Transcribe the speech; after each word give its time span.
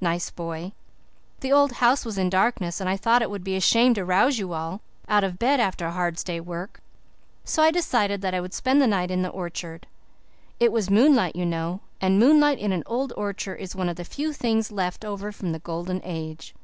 Nice 0.00 0.30
boy. 0.30 0.72
The 1.40 1.52
old 1.52 1.72
house 1.72 2.06
was 2.06 2.16
in 2.16 2.30
darkness 2.30 2.80
and 2.80 2.88
I 2.88 2.96
thought 2.96 3.20
it 3.20 3.28
would 3.28 3.44
be 3.44 3.56
a 3.56 3.60
shame 3.60 3.92
to 3.92 4.06
rouse 4.06 4.38
you 4.38 4.54
all 4.54 4.80
out 5.06 5.22
of 5.22 5.38
bed 5.38 5.60
after 5.60 5.84
a 5.84 5.92
hard 5.92 6.16
day's 6.16 6.40
work. 6.40 6.80
So 7.44 7.62
I 7.62 7.70
decided 7.70 8.22
that 8.22 8.32
I 8.32 8.40
would 8.40 8.54
spend 8.54 8.80
the 8.80 8.86
night 8.86 9.10
in 9.10 9.20
the 9.20 9.28
orchard. 9.28 9.86
It 10.58 10.72
was 10.72 10.88
moonlight, 10.88 11.36
you 11.36 11.44
know, 11.44 11.80
and 12.00 12.18
moonlight 12.18 12.58
in 12.58 12.72
an 12.72 12.84
old 12.86 13.12
orchard 13.18 13.56
is 13.56 13.76
one 13.76 13.90
of 13.90 13.96
the 13.96 14.04
few 14.06 14.32
things 14.32 14.72
left 14.72 15.04
over 15.04 15.30
from 15.30 15.52
the 15.52 15.58
Golden 15.58 16.00
Age." 16.04 16.54